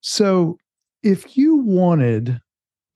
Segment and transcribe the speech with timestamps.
[0.00, 0.58] So,
[1.02, 2.40] if you wanted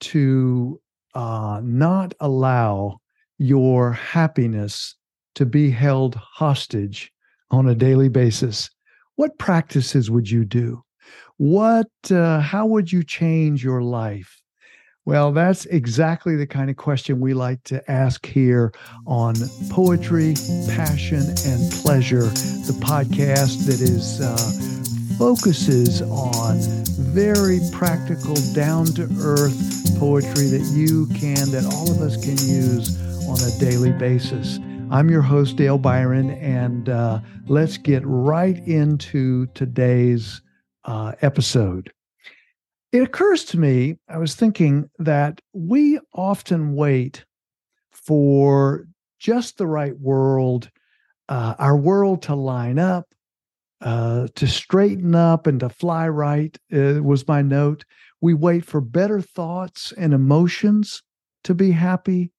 [0.01, 0.81] to
[1.15, 2.99] uh, not allow
[3.39, 4.95] your happiness
[5.35, 7.13] to be held hostage
[7.51, 8.71] on a daily basis,
[9.17, 10.83] what practices would you do?
[11.37, 14.41] What, uh, how would you change your life?
[15.07, 18.73] Well, that's exactly the kind of question we like to ask here
[19.07, 19.35] on
[19.69, 20.35] Poetry,
[20.69, 26.59] Passion, and Pleasure, the podcast that is uh, focuses on
[26.99, 33.01] very practical, down to earth poetry that you can, that all of us can use
[33.29, 34.59] on a daily basis.
[34.91, 40.43] I'm your host, Dale Biron, and uh, let's get right into today's
[40.85, 41.93] uh, episode.
[42.93, 47.25] It occurs to me, I was thinking that we often wait
[47.91, 48.87] for
[49.19, 50.71] just the right world,
[51.29, 53.14] uh, our world to line up,
[53.81, 57.85] uh, to straighten up and to fly right, uh, was my note.
[58.21, 61.03] We wait for better thoughts and emotions
[61.45, 62.33] to be happy.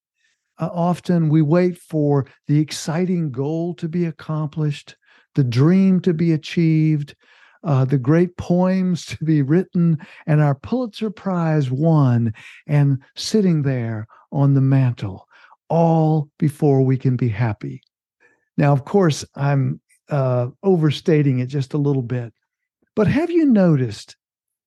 [0.58, 4.95] Uh, often we wait for the exciting goal to be accomplished,
[5.36, 7.16] the dream to be achieved,
[7.64, 12.33] uh, the great poems to be written, and our Pulitzer Prize won,
[12.67, 15.27] and sitting there on the mantle,
[15.67, 17.81] all before we can be happy.
[18.58, 22.34] Now, of course, I'm uh, overstating it just a little bit,
[22.95, 24.16] but have you noticed?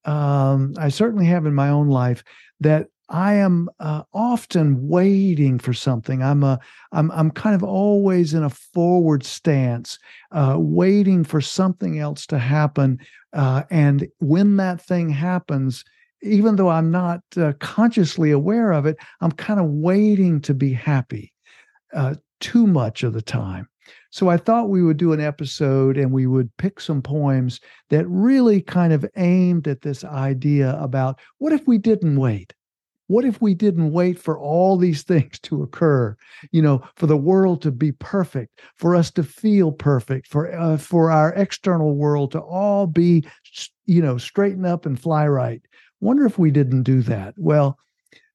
[0.05, 2.25] Um, I certainly have in my own life
[2.61, 6.23] that I am uh, often waiting for something.
[6.23, 6.61] I'm a,
[6.93, 9.99] I'm, I'm kind of always in a forward stance,
[10.31, 12.99] uh, waiting for something else to happen.
[13.33, 15.85] Uh, and when that thing happens,
[16.23, 20.73] even though I'm not uh, consciously aware of it, I'm kind of waiting to be
[20.73, 21.33] happy
[21.95, 23.69] uh, too much of the time.
[24.11, 28.07] So I thought we would do an episode and we would pick some poems that
[28.09, 32.55] really kind of aimed at this idea about what if we didn't wait?
[33.09, 36.15] What if we didn't wait for all these things to occur?
[36.53, 40.77] You know, for the world to be perfect, for us to feel perfect, for uh,
[40.77, 43.25] for our external world to all be,
[43.87, 45.63] you know, straighten up and fly right.
[46.01, 47.35] Wonder if we didn't do that.
[47.39, 47.79] Well,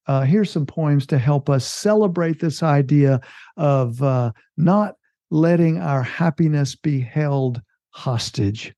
[0.08, 3.22] uh, here's some poems to help us celebrate this idea
[3.58, 4.96] of uh, not
[5.34, 8.74] letting our happiness be held hostage.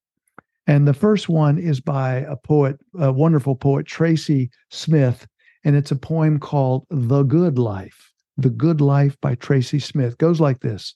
[0.67, 5.27] And the first one is by a poet, a wonderful poet, Tracy Smith
[5.65, 8.13] and it's a poem called The Good Life.
[8.37, 10.95] The Good Life by Tracy Smith goes like this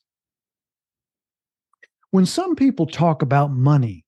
[2.12, 4.06] When some people talk about money,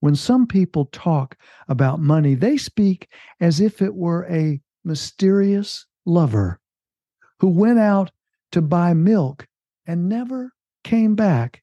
[0.00, 1.36] when some people talk
[1.68, 3.08] about money, they speak
[3.40, 6.58] as if it were a mysterious lover
[7.38, 8.10] who went out
[8.50, 9.46] to buy milk
[9.86, 10.52] and never
[10.84, 11.62] came back.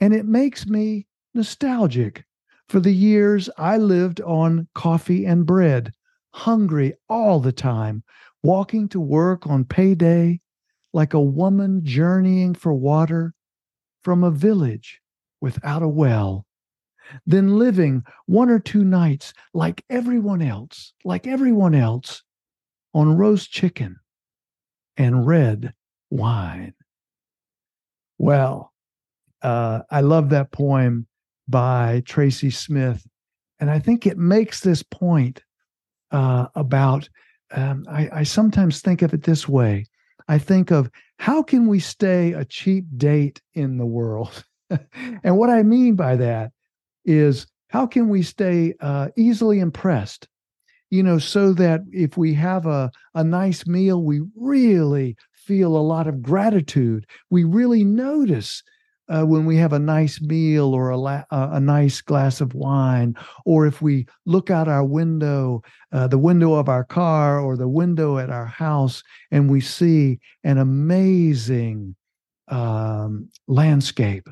[0.00, 2.24] And it makes me nostalgic
[2.68, 5.92] for the years I lived on coffee and bread
[6.34, 8.02] hungry all the time,
[8.42, 10.40] walking to work on payday
[10.92, 13.34] like a woman journeying for water
[14.02, 15.00] from a village
[15.40, 16.46] without a well,
[17.26, 22.22] then living one or two nights like everyone else, like everyone else,
[22.94, 23.96] on roast chicken
[24.96, 25.72] and red
[26.10, 26.74] wine.
[28.22, 28.72] Well,
[29.42, 31.08] uh, I love that poem
[31.48, 33.04] by Tracy Smith.
[33.58, 35.42] And I think it makes this point
[36.12, 37.08] uh, about.
[37.50, 39.86] Um, I, I sometimes think of it this way.
[40.28, 40.88] I think of
[41.18, 44.44] how can we stay a cheap date in the world?
[44.70, 46.52] and what I mean by that
[47.04, 50.28] is how can we stay uh, easily impressed?
[50.90, 55.16] You know, so that if we have a, a nice meal, we really
[55.46, 57.06] feel a lot of gratitude.
[57.30, 58.62] We really notice
[59.08, 63.14] uh, when we have a nice meal or a, la- a nice glass of wine,
[63.44, 67.68] or if we look out our window, uh, the window of our car or the
[67.68, 71.94] window at our house, and we see an amazing
[72.48, 74.28] um, landscape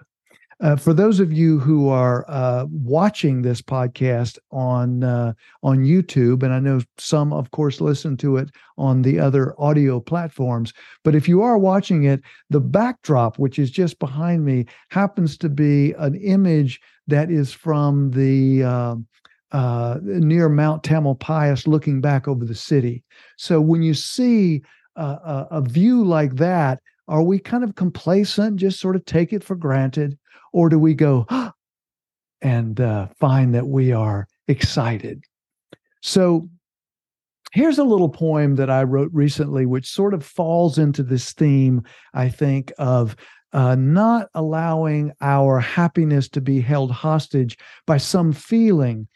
[0.60, 5.32] uh, for those of you who are uh, watching this podcast on uh,
[5.62, 10.00] on YouTube, and I know some, of course, listen to it on the other audio
[10.00, 12.20] platforms, but if you are watching it,
[12.50, 18.11] the backdrop, which is just behind me, happens to be an image that is from
[18.11, 19.06] the um,
[19.52, 23.02] uh, near Mount Tamalpais, looking back over the city.
[23.37, 24.62] So when you see
[24.96, 29.43] a, a view like that, are we kind of complacent, just sort of take it
[29.43, 30.17] for granted?
[30.52, 31.26] Or do we go
[32.43, 35.25] and uh, find that we are excited?
[36.02, 36.49] So
[37.52, 41.82] here's a little poem that I wrote recently, which sort of falls into this theme,
[42.14, 43.17] I think, of
[43.52, 49.08] uh, not allowing our happiness to be held hostage by some feeling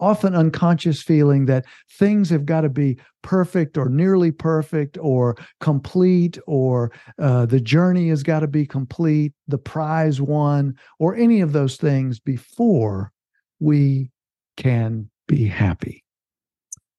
[0.00, 1.64] often unconscious feeling that
[1.98, 8.08] things have got to be perfect or nearly perfect or complete or uh, the journey
[8.08, 13.12] has got to be complete, the prize won, or any of those things before
[13.60, 14.10] we
[14.56, 16.04] can be happy.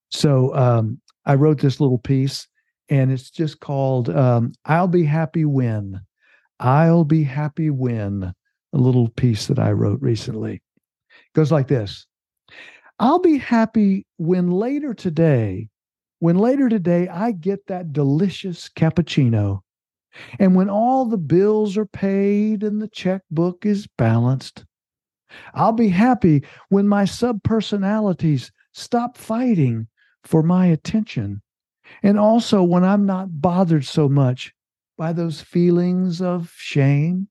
[0.09, 2.47] So um, I wrote this little piece
[2.89, 6.01] and it's just called um, I'll Be Happy When.
[6.59, 8.33] I'll Be Happy When,
[8.74, 10.56] a little piece that I wrote recently.
[10.56, 12.06] It goes like this
[13.00, 15.69] I'll be happy when later today,
[16.19, 19.62] when later today I get that delicious cappuccino.
[20.39, 24.65] And when all the bills are paid and the checkbook is balanced,
[25.53, 29.88] I'll be happy when my subpersonalities stop fighting
[30.24, 31.42] for my attention.
[32.03, 34.53] And also when I'm not bothered so much
[34.98, 37.27] by those feelings of shame.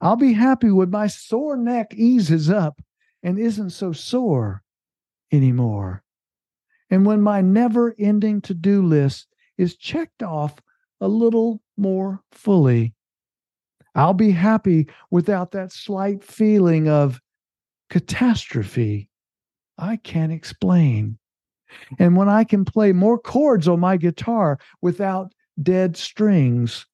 [0.00, 2.80] I'll be happy when my sore neck eases up
[3.22, 4.62] and isn't so sore
[5.32, 6.02] anymore.
[6.90, 9.28] And when my never ending to do list
[9.58, 10.56] is checked off
[11.00, 12.94] a little more fully,
[13.94, 17.20] I'll be happy without that slight feeling of
[17.88, 19.10] catastrophe
[19.80, 21.18] I can't explain.
[21.98, 25.32] And when I can play more chords on my guitar without
[25.62, 26.86] dead strings,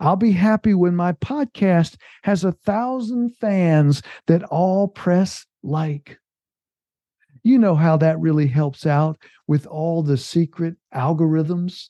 [0.00, 6.18] I'll be happy when my podcast has a thousand fans that all press like.
[7.42, 11.88] You know how that really helps out with all the secret algorithms.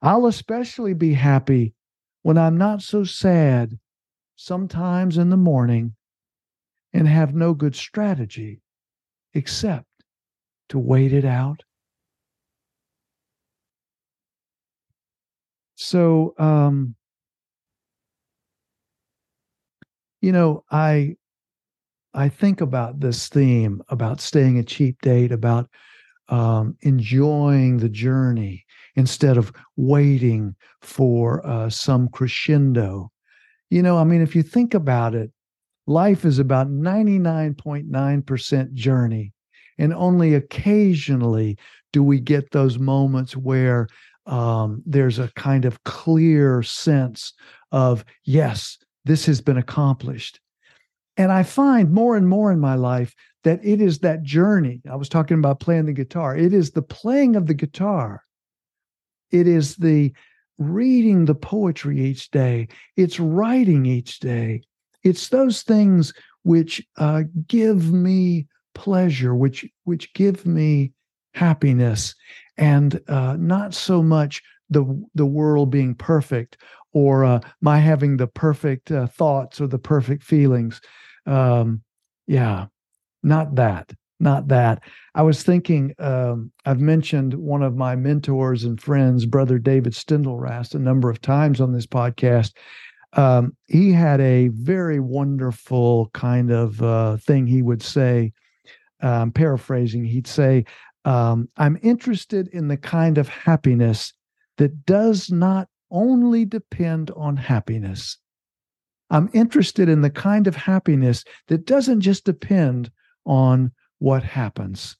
[0.00, 1.74] I'll especially be happy
[2.22, 3.78] when I'm not so sad
[4.36, 5.94] sometimes in the morning
[6.92, 8.60] and have no good strategy
[9.34, 9.86] except
[10.68, 11.62] to wait it out.
[15.82, 16.94] So, um,
[20.20, 21.16] you know, I
[22.14, 25.68] I think about this theme about staying a cheap date, about
[26.28, 28.64] um, enjoying the journey
[28.96, 33.10] instead of waiting for uh, some crescendo.
[33.70, 35.30] You know, I mean, if you think about it,
[35.86, 39.32] life is about 99.9% journey.
[39.78, 41.56] And only occasionally
[41.92, 43.88] do we get those moments where
[44.26, 47.32] um, there's a kind of clear sense
[47.70, 50.40] of, yes, this has been accomplished.
[51.16, 53.14] And I find more and more in my life
[53.44, 54.80] that it is that journey.
[54.90, 56.36] I was talking about playing the guitar.
[56.36, 58.22] It is the playing of the guitar.
[59.30, 60.12] It is the
[60.58, 62.68] reading the poetry each day.
[62.96, 64.62] It's writing each day.
[65.02, 66.12] It's those things
[66.44, 70.92] which uh, give me pleasure, which which give me
[71.34, 72.14] happiness,
[72.56, 74.84] and uh, not so much the
[75.14, 76.56] the world being perfect
[76.92, 80.80] or uh, my having the perfect uh, thoughts or the perfect feelings.
[81.26, 81.82] Um,
[82.26, 82.66] yeah,
[83.22, 84.82] not that, not that.
[85.14, 85.94] I was thinking.
[85.98, 91.20] Um, I've mentioned one of my mentors and friends, Brother David Steindl-Rast, a number of
[91.20, 92.52] times on this podcast.
[93.14, 98.32] Um, he had a very wonderful kind of uh, thing he would say.
[99.00, 100.64] Um, paraphrasing, he'd say,
[101.04, 104.12] um, I'm interested in the kind of happiness
[104.58, 108.18] that does not only depend on happiness.
[109.10, 112.90] I'm interested in the kind of happiness that doesn't just depend
[113.26, 114.96] on what happens.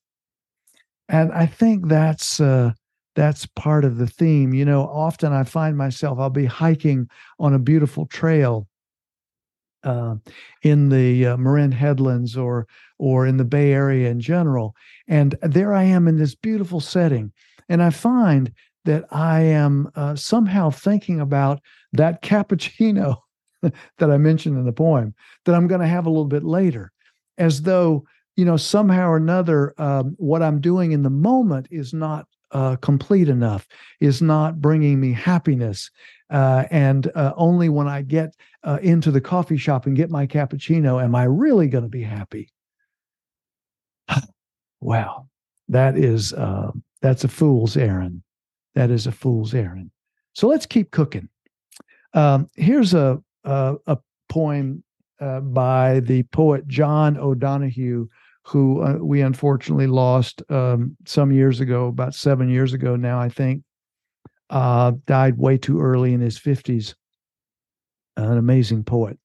[1.08, 2.72] And I think that's uh,
[3.14, 4.54] that's part of the theme.
[4.54, 8.66] You know, often I find myself I'll be hiking on a beautiful trail
[9.84, 10.16] uh,
[10.62, 12.66] in the uh, Marin Headlands or
[12.98, 14.76] or in the Bay Area in general.
[15.08, 17.32] And there I am in this beautiful setting.
[17.68, 18.52] And I find
[18.84, 21.60] that I am uh, somehow thinking about
[21.92, 23.16] that cappuccino
[23.62, 26.92] that I mentioned in the poem that I'm going to have a little bit later,
[27.38, 28.04] as though,
[28.36, 32.76] you know, somehow or another, um, what I'm doing in the moment is not uh,
[32.76, 33.66] complete enough,
[34.00, 35.90] is not bringing me happiness.
[36.32, 38.34] Uh, and uh, only when I get
[38.64, 42.02] uh, into the coffee shop and get my cappuccino am I really going to be
[42.02, 42.48] happy.
[44.80, 45.28] wow,
[45.68, 46.70] that is uh,
[47.02, 48.22] that's a fool's errand.
[48.74, 49.90] That is a fool's errand.
[50.32, 51.28] So let's keep cooking.
[52.14, 53.98] Um, here's a a, a
[54.30, 54.82] poem
[55.20, 58.08] uh, by the poet John O'Donohue,
[58.44, 63.28] who uh, we unfortunately lost um, some years ago, about seven years ago now, I
[63.28, 63.62] think.
[64.50, 66.94] Uh, died way too early in his 50s.
[68.16, 69.18] An amazing poet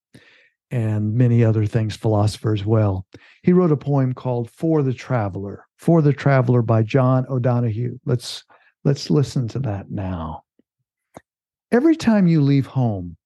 [0.71, 3.05] and many other things, philosopher as well.
[3.43, 7.99] He wrote a poem called For the Traveler, For the Traveler by John O'Donohue.
[8.05, 8.43] Let's
[8.83, 10.43] let's listen to that now.
[11.71, 13.17] Every time you leave home,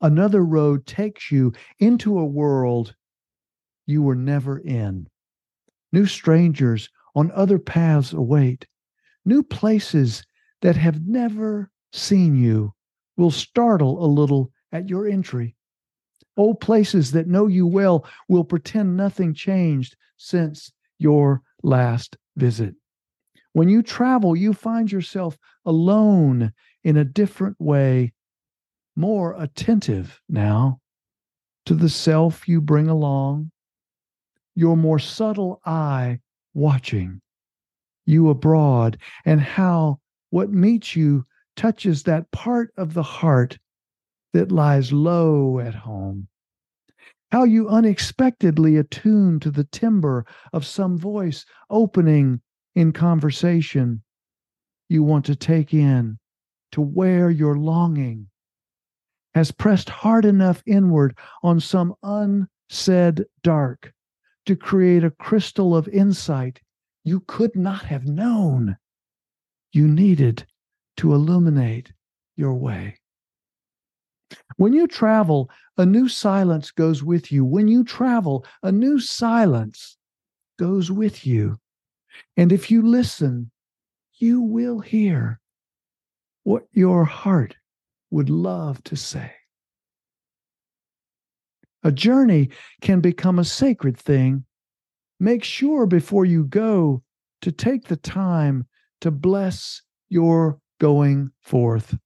[0.00, 2.94] another road takes you into a world
[3.86, 5.08] you were never in.
[5.92, 8.66] New strangers on other paths await.
[9.24, 10.24] New places
[10.62, 12.72] that have never seen you
[13.16, 15.56] will startle a little at your entry.
[16.36, 22.74] Old places that know you well will pretend nothing changed since your last visit.
[23.52, 26.52] When you travel, you find yourself alone
[26.84, 28.12] in a different way,
[28.94, 30.80] more attentive now
[31.66, 33.50] to the self you bring along,
[34.54, 36.20] your more subtle eye
[36.54, 37.20] watching
[38.06, 39.98] you abroad, and how
[40.30, 43.58] what meets you touches that part of the heart
[44.32, 46.28] that lies low at home.
[47.30, 52.40] How you unexpectedly attune to the timbre of some voice opening
[52.74, 54.02] in conversation
[54.88, 56.18] you want to take in,
[56.72, 58.28] to where your longing
[59.34, 63.92] has pressed hard enough inward on some unsaid dark
[64.46, 66.60] to create a crystal of insight
[67.04, 68.76] you could not have known
[69.72, 70.46] you needed
[70.98, 71.92] to illuminate
[72.36, 72.98] your way.
[74.56, 77.44] When you travel, a new silence goes with you.
[77.44, 79.96] When you travel, a new silence
[80.58, 81.58] goes with you.
[82.36, 83.50] And if you listen,
[84.18, 85.40] you will hear
[86.42, 87.56] what your heart
[88.10, 89.32] would love to say.
[91.84, 94.44] A journey can become a sacred thing.
[95.20, 97.02] Make sure before you go
[97.42, 98.66] to take the time
[99.00, 101.96] to bless your going forth,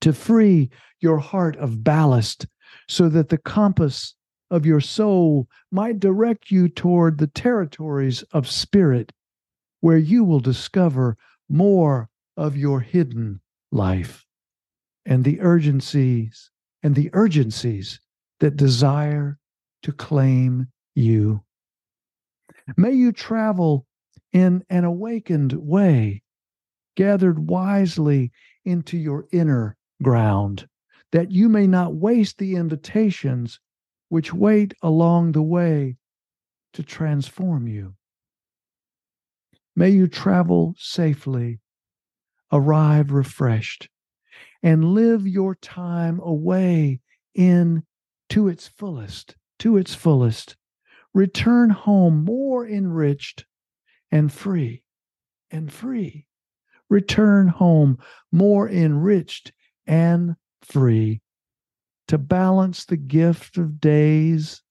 [0.00, 2.46] to free your heart of ballast
[2.88, 4.14] so that the compass
[4.50, 9.12] of your soul might direct you toward the territories of spirit
[9.80, 11.16] where you will discover
[11.48, 13.40] more of your hidden
[13.72, 14.24] life
[15.04, 16.50] and the urgencies
[16.82, 18.00] and the urgencies
[18.40, 19.38] that desire
[19.82, 21.42] to claim you.
[22.76, 23.85] May you travel
[24.36, 26.22] in an awakened way,
[26.94, 28.30] gathered wisely
[28.66, 30.68] into your inner ground,
[31.10, 33.58] that you may not waste the invitations
[34.10, 35.96] which wait along the way
[36.74, 37.94] to transform you.
[39.74, 41.58] May you travel safely,
[42.52, 43.88] arrive refreshed,
[44.62, 47.00] and live your time away
[47.34, 47.84] in
[48.28, 50.56] to its fullest, to its fullest.
[51.14, 53.46] Return home more enriched
[54.10, 54.82] and free
[55.50, 56.26] and free.
[56.88, 57.98] Return home
[58.30, 59.52] more enriched
[59.86, 61.20] and free
[62.08, 64.62] to balance the gift of days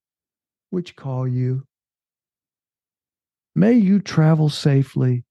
[0.69, 1.63] which call you
[3.57, 5.23] May you travel safely,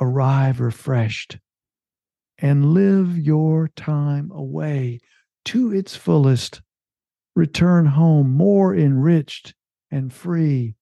[0.00, 1.38] arrive refreshed,
[2.38, 5.00] and live your time away
[5.44, 6.62] to its fullest.
[7.36, 9.54] Return home more enriched
[9.90, 10.74] and free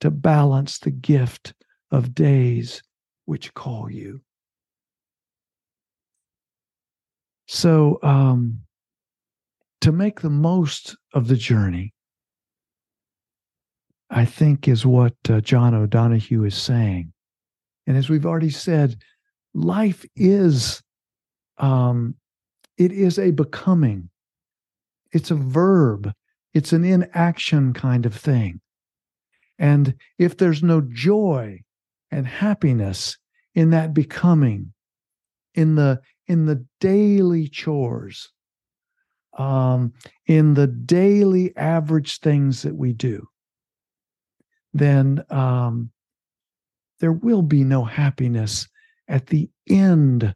[0.00, 1.54] to balance the gift
[1.90, 2.82] of days
[3.24, 4.20] which call you.
[7.46, 8.60] So, um,
[9.82, 11.92] to make the most of the journey,
[14.10, 17.12] I think is what uh, John O'Donohue is saying.
[17.86, 18.96] And as we've already said,
[19.52, 20.82] life is
[21.58, 22.14] um,
[22.76, 24.08] it is a becoming.
[25.12, 26.12] It's a verb.
[26.52, 28.60] It's an inaction kind of thing.
[29.58, 31.60] And if there's no joy
[32.10, 33.16] and happiness
[33.54, 34.72] in that becoming,
[35.54, 38.32] in the in the daily chores,
[39.38, 39.92] um,
[40.26, 43.28] in the daily average things that we do,
[44.72, 45.90] then um,
[47.00, 48.68] there will be no happiness
[49.08, 50.34] at the end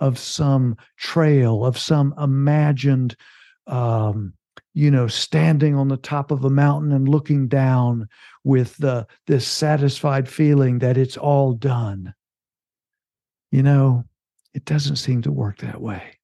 [0.00, 3.16] of some trail, of some imagined,
[3.66, 4.32] um,
[4.76, 8.06] you know, standing on the top of a mountain and looking down
[8.44, 12.12] with the, this satisfied feeling that it's all done.
[13.50, 14.04] You know,
[14.52, 16.18] it doesn't seem to work that way.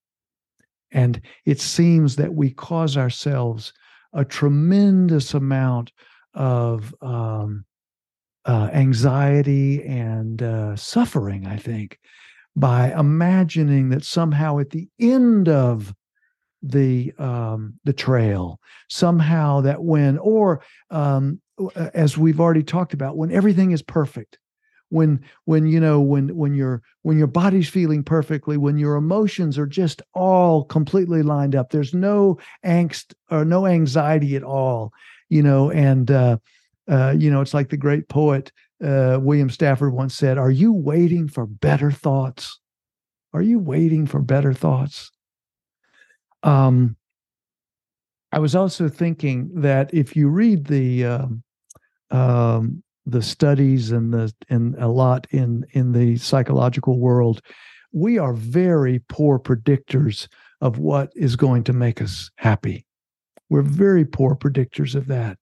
[0.91, 3.73] And it seems that we cause ourselves
[4.13, 5.91] a tremendous amount
[6.35, 7.65] of um,
[8.45, 11.97] uh, anxiety and uh, suffering, I think,
[12.55, 15.91] by imagining that somehow at the end of
[16.63, 21.39] the um, the trail, somehow that when, or um,
[21.93, 24.39] as we've already talked about, when everything is perfect,
[24.89, 29.57] when when you know when when your when your body's feeling perfectly when your emotions
[29.57, 34.93] are just all completely lined up there's no angst or no anxiety at all
[35.33, 36.37] you know, and uh,
[36.87, 38.51] uh, you know, it's like the great poet
[38.83, 42.59] uh, William Stafford once said, "Are you waiting for better thoughts?
[43.33, 45.11] Are you waiting for better thoughts?"
[46.43, 46.95] Um,
[48.31, 51.43] I was also thinking that if you read the um,
[52.11, 57.41] um, the studies and the and a lot in in the psychological world,
[57.91, 60.27] we are very poor predictors
[60.61, 62.85] of what is going to make us happy.
[63.49, 65.37] We're very poor predictors of that,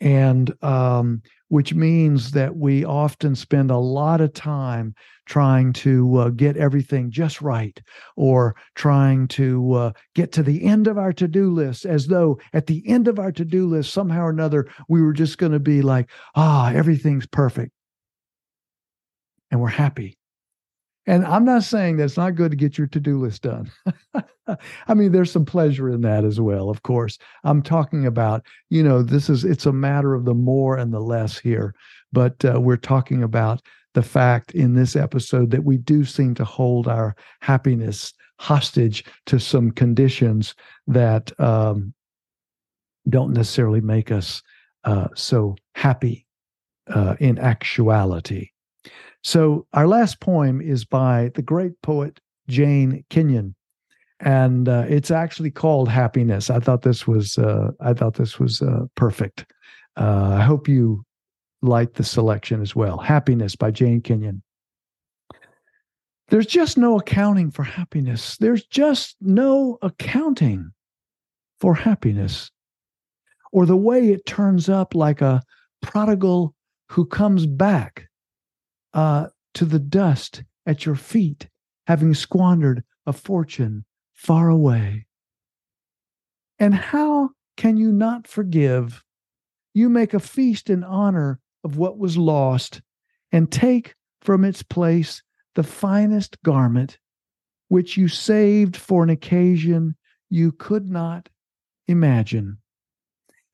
[0.00, 4.94] and um, which means that we often spend a lot of time
[5.26, 7.80] trying to uh, get everything just right
[8.16, 12.38] or trying to uh, get to the end of our to do list as though
[12.52, 15.52] at the end of our to do list, somehow or another, we were just going
[15.52, 17.72] to be like, ah, everything's perfect.
[19.50, 20.18] And we're happy.
[21.06, 23.70] And I'm not saying that it's not good to get your to do list done.
[24.88, 27.18] I mean, there's some pleasure in that as well, of course.
[27.44, 31.00] I'm talking about, you know, this is, it's a matter of the more and the
[31.00, 31.74] less here.
[32.12, 33.62] But uh, we're talking about
[33.94, 39.38] the fact in this episode that we do seem to hold our happiness hostage to
[39.38, 40.54] some conditions
[40.86, 41.94] that um,
[43.08, 44.42] don't necessarily make us
[44.84, 46.26] uh, so happy
[46.88, 48.50] uh, in actuality.
[49.22, 53.54] So, our last poem is by the great poet Jane Kenyon,
[54.20, 58.62] and uh, it's actually called "Happiness." I thought this was uh, I thought this was
[58.62, 59.46] uh, perfect.
[59.96, 61.04] Uh, I hope you
[61.62, 62.98] like the selection as well.
[62.98, 64.42] Happiness by Jane Kenyon.
[66.28, 68.36] There's just no accounting for happiness.
[68.38, 70.72] There's just no accounting
[71.60, 72.50] for happiness
[73.54, 75.40] or the way it turns up like a
[75.80, 76.52] prodigal
[76.90, 78.08] who comes back
[78.94, 81.48] uh, to the dust at your feet,
[81.86, 83.84] having squandered a fortune
[84.24, 85.04] far away.
[86.58, 89.02] And how can you not forgive?
[89.74, 92.80] You make a feast in honor of what was lost
[93.32, 95.22] and take from its place
[95.56, 96.98] the finest garment
[97.68, 99.94] which you saved for an occasion
[100.30, 101.28] you could not
[101.86, 102.56] imagine.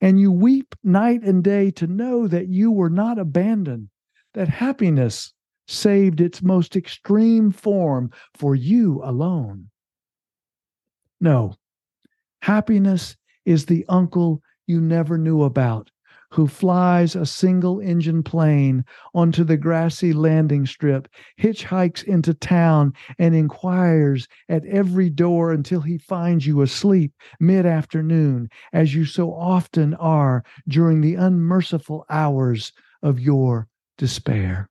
[0.00, 3.88] And you weep night and day to know that you were not abandoned,
[4.34, 5.32] that happiness
[5.66, 9.69] saved its most extreme form for you alone.
[11.20, 11.54] No,
[12.42, 15.90] happiness is the uncle you never knew about,
[16.30, 23.34] who flies a single engine plane onto the grassy landing strip, hitchhikes into town, and
[23.34, 29.94] inquires at every door until he finds you asleep mid afternoon, as you so often
[29.94, 34.70] are during the unmerciful hours of your despair.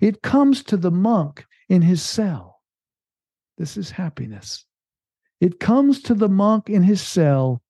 [0.00, 2.60] It comes to the monk in his cell.
[3.56, 4.64] This is happiness.
[5.40, 7.62] It comes to the monk in his cell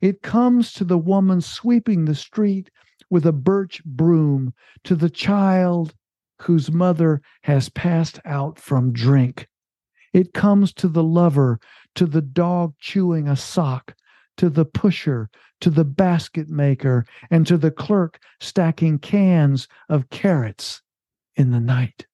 [0.00, 2.70] it comes to the woman sweeping the street
[3.10, 4.54] with a birch broom,
[4.84, 5.94] to the child
[6.40, 9.48] whose mother has passed out from drink.
[10.12, 11.60] It comes to the lover,
[11.94, 13.94] to the dog chewing a sock,
[14.38, 15.28] to the pusher,
[15.60, 20.80] to the basket maker, and to the clerk stacking cans of carrots
[21.36, 22.06] in the night.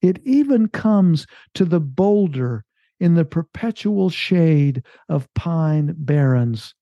[0.00, 2.64] It even comes to the boulder
[3.00, 6.74] in the perpetual shade of pine barrens,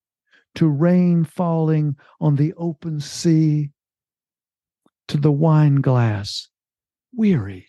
[0.55, 3.71] to rain falling on the open sea,
[5.09, 6.49] to the wine glass,
[7.15, 7.69] weary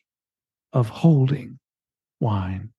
[0.73, 1.59] of holding
[2.19, 2.71] wine.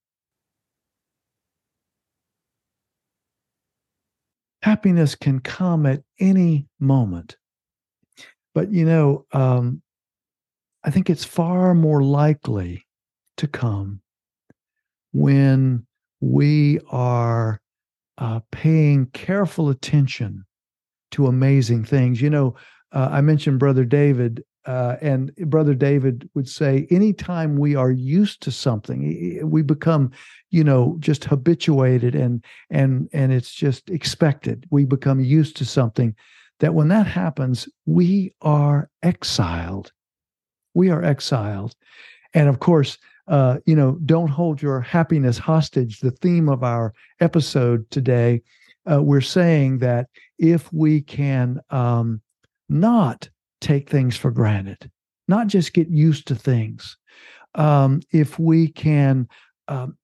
[4.62, 7.37] Happiness can come at any moment.
[8.54, 9.83] But, you know, um,
[10.83, 12.87] I think it's far more likely
[13.37, 14.00] to come
[15.12, 15.87] when
[16.21, 17.61] we are
[18.18, 20.44] uh, paying careful attention
[21.12, 22.21] to amazing things.
[22.21, 22.55] You know,
[22.92, 28.42] uh, I mentioned Brother David, uh, and Brother David would say, anytime we are used
[28.42, 30.11] to something, we become,
[30.51, 34.66] you know, just habituated and and and it's just expected.
[34.71, 36.14] We become used to something.
[36.61, 39.92] That when that happens, we are exiled.
[40.75, 41.75] We are exiled,
[42.35, 46.01] and of course, uh, you know, don't hold your happiness hostage.
[46.01, 48.43] The theme of our episode today,
[48.91, 52.23] uh, we're saying that if we can um,
[52.69, 53.29] not
[53.61, 54.91] take things for granted,
[55.29, 56.97] not just get used to things,
[57.55, 59.29] um, if we can
[59.69, 59.99] um,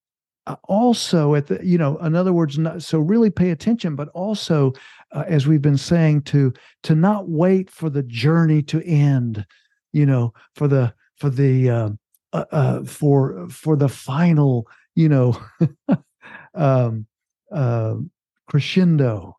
[0.65, 4.73] also at the you know in other words not, so really pay attention but also
[5.13, 9.47] uh, as we've been saying to to not wait for the journey to end
[9.93, 11.89] you know for the for the uh,
[12.35, 14.67] uh, uh, for for the final,
[14.97, 15.41] you know,
[16.55, 17.07] um,
[17.53, 17.95] uh,
[18.49, 19.37] crescendo,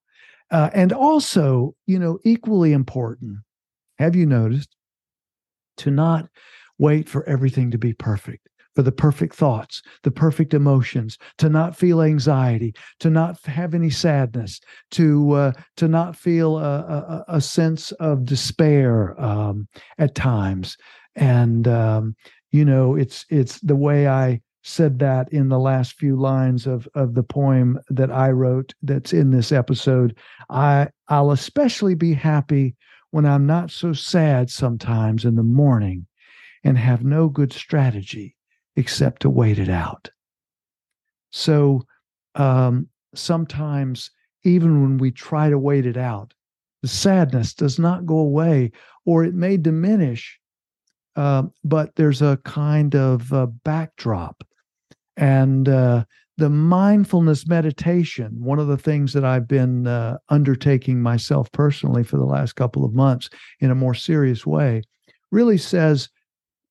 [0.51, 3.37] uh, and also, you know, equally important.
[3.99, 4.75] Have you noticed
[5.77, 6.29] to not
[6.79, 11.75] wait for everything to be perfect, for the perfect thoughts, the perfect emotions, to not
[11.75, 17.41] feel anxiety, to not have any sadness, to uh, to not feel a, a, a
[17.41, 20.77] sense of despair um, at times.
[21.17, 22.15] And um,
[22.55, 26.87] you know, it's it's the way I said that in the last few lines of
[26.95, 30.17] of the poem that I wrote that's in this episode.
[30.49, 32.77] I I'll especially be happy
[33.11, 36.07] when I'm not so sad sometimes in the morning
[36.63, 38.37] and have no good strategy
[38.77, 40.09] except to wait it out.
[41.31, 41.83] So
[42.35, 44.11] um, sometimes,
[44.43, 46.33] even when we try to wait it out,
[46.81, 48.71] the sadness does not go away,
[49.05, 50.39] or it may diminish,
[51.15, 53.31] uh, but there's a kind of
[53.63, 54.43] backdrop.
[55.17, 56.05] And uh,
[56.37, 62.17] the mindfulness meditation, one of the things that I've been uh, undertaking myself personally for
[62.17, 63.29] the last couple of months
[63.61, 64.81] in a more serious way,
[65.31, 66.09] really says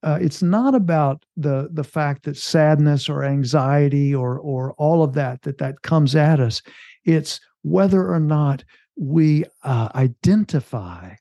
[0.02, 5.14] uh, it's not about the the fact that sadness or anxiety or or all of
[5.14, 6.60] that that that comes at us.
[7.06, 8.62] It's whether or not
[8.96, 11.14] we uh, identify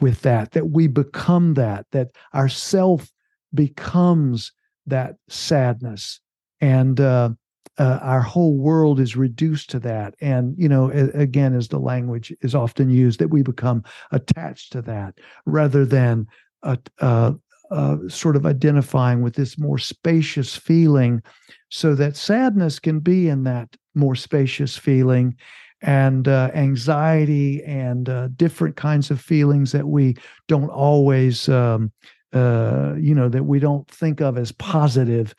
[0.00, 3.10] with that, that we become that, that our self
[3.54, 4.52] becomes
[4.86, 6.20] that sadness,
[6.60, 7.30] and uh,
[7.78, 10.14] uh, our whole world is reduced to that.
[10.20, 14.82] And you know, again, as the language is often used, that we become attached to
[14.82, 16.26] that rather than
[16.62, 17.32] a, uh,
[17.70, 21.22] uh, sort of identifying with this more spacious feeling.
[21.68, 25.36] So that sadness can be in that more spacious feeling
[25.82, 30.16] and uh, anxiety and uh, different kinds of feelings that we
[30.48, 31.92] don't always um,
[32.32, 35.34] uh, you know that we don't think of as positive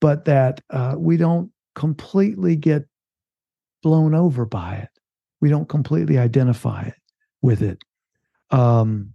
[0.00, 2.84] but that uh, we don't completely get
[3.82, 4.88] blown over by it
[5.40, 6.94] we don't completely identify it
[7.42, 7.82] with it
[8.50, 9.12] um,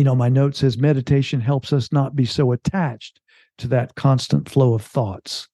[0.00, 3.20] you know, my note says meditation helps us not be so attached
[3.58, 5.46] to that constant flow of thoughts.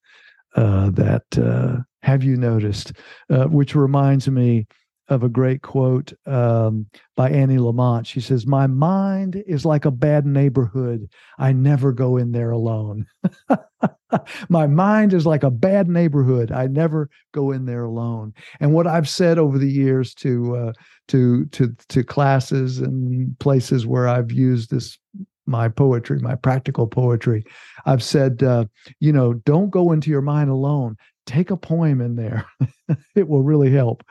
[0.55, 2.93] Uh, that uh, have you noticed?
[3.29, 4.65] Uh, which reminds me
[5.09, 6.85] of a great quote um,
[7.17, 8.05] by Annie Lamott.
[8.05, 11.09] She says, My mind is like a bad neighborhood.
[11.37, 13.05] I never go in there alone.
[14.49, 16.49] My mind is like a bad neighborhood.
[16.49, 18.33] I never go in there alone.
[18.61, 20.73] And what I've said over the years to uh,
[21.09, 24.97] to to to classes and places where I've used this
[25.45, 27.43] my poetry, my practical poetry,
[27.85, 28.65] I've said, uh,
[28.99, 30.97] you know, don't go into your mind alone.
[31.27, 32.45] Take a poem in there.
[33.15, 34.03] it will really help.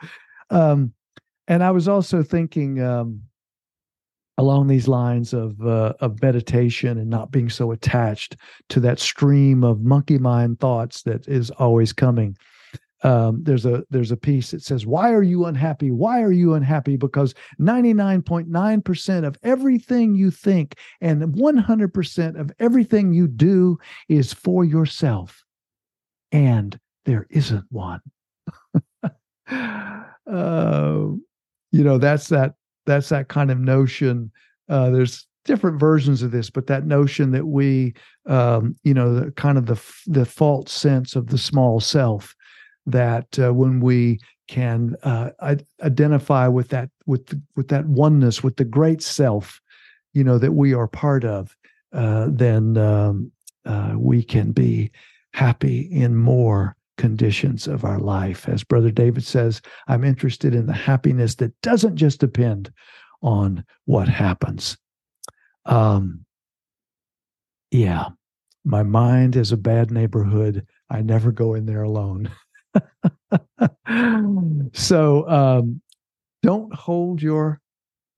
[0.49, 0.93] Um,
[1.47, 3.23] and I was also thinking um,
[4.37, 8.37] along these lines of uh, of meditation and not being so attached
[8.69, 12.37] to that stream of monkey mind thoughts that is always coming.
[13.03, 15.91] Um, there's a there's a piece that says, "Why are you unhappy?
[15.91, 16.97] Why are you unhappy?
[16.97, 23.77] Because 99.9 percent of everything you think and 100 percent of everything you do
[24.09, 25.43] is for yourself,
[26.31, 28.01] and there isn't one."
[29.51, 31.07] uh,
[31.71, 32.53] you know, that's that
[32.85, 34.31] that's that kind of notion.
[34.69, 37.93] Uh, there's different versions of this, but that notion that we,
[38.27, 42.35] um, you know, the kind of the the false sense of the small self,
[42.85, 45.29] that uh, when we can uh,
[45.81, 49.59] identify with that with with that oneness, with the great self,
[50.13, 51.55] you know, that we are part of,
[51.93, 53.31] uh, then um,
[53.65, 54.91] uh, we can be
[55.33, 58.47] happy in more conditions of our life.
[58.49, 62.71] As Brother David says, I'm interested in the happiness that doesn't just depend
[63.21, 64.77] on what happens.
[65.65, 66.25] Um,
[67.71, 68.05] yeah,
[68.63, 70.65] my mind is a bad neighborhood.
[70.89, 72.31] I never go in there alone.
[74.73, 75.81] so um,
[76.43, 77.59] don't hold your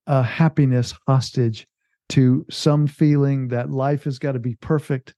[0.07, 1.67] uh, happiness hostage
[2.09, 5.13] to some feeling that life has got to be perfect,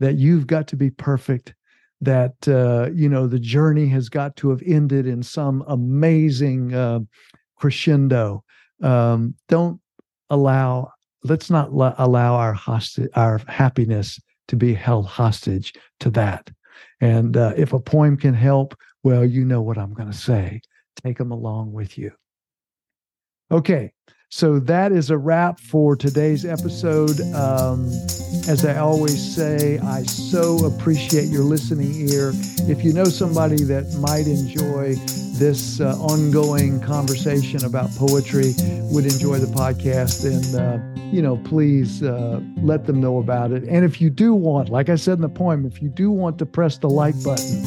[0.00, 1.54] that you've got to be perfect,
[2.00, 7.00] that uh, you know the journey has got to have ended in some amazing uh,
[7.56, 8.44] crescendo.
[8.82, 9.80] Um, don't
[10.30, 10.92] allow.
[11.22, 16.50] Let's not allow our hostage, our happiness to be held hostage to that.
[17.00, 20.60] And uh, if a poem can help, well, you know what I'm going to say.
[21.02, 22.12] Take them along with you.
[23.52, 23.90] Okay,
[24.28, 27.20] so that is a wrap for today's episode.
[27.34, 27.86] Um,
[28.46, 32.30] as I always say, I so appreciate your listening ear.
[32.68, 34.94] If you know somebody that might enjoy
[35.36, 38.54] this uh, ongoing conversation about poetry,
[38.92, 43.64] would enjoy the podcast, then uh, you know, please uh, let them know about it.
[43.64, 46.38] And if you do want, like I said in the poem, if you do want
[46.38, 47.64] to press the like button,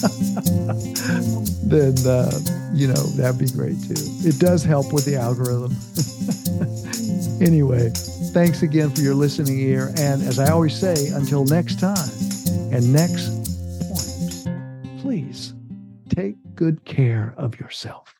[1.66, 2.38] then uh,
[2.72, 3.94] you know that'd be great too.
[4.26, 5.76] It does help with the algorithm.
[7.40, 7.90] Anyway,
[8.32, 9.92] thanks again for your listening ear.
[9.98, 12.08] And as I always say, until next time
[12.72, 13.28] and next
[13.82, 15.52] point, please
[16.08, 18.15] take good care of yourself.